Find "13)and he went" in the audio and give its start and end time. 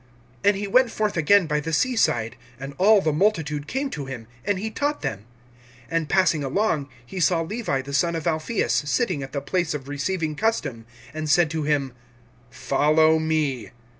0.43-0.89